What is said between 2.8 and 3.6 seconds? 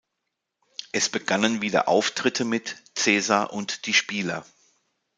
„Cäsar